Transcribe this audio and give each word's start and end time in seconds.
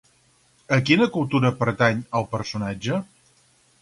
A 0.77 0.79
quina 0.87 1.07
cultura 1.17 1.53
pertany 1.59 2.01
el 2.21 2.27
personatge? 2.35 2.99